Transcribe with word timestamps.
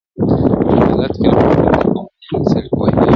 په 0.67 0.75
مالت 0.79 1.13
کي 1.21 1.27
را 1.35 1.43
معلوم 1.63 2.05
دی 2.11 2.23
په 2.27 2.31
مین 2.31 2.43
سړي 2.51 2.69
پوهېږم؛ 2.75 3.07